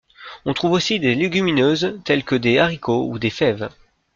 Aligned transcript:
On 0.45 0.55
trouve 0.55 0.71
aussi 0.71 0.99
des 0.99 1.13
légumineuses 1.13 1.99
telles 2.05 2.23
que 2.23 2.33
des 2.33 2.57
haricots 2.57 3.07
ou 3.07 3.19
des 3.19 3.29
fèves. 3.29 3.69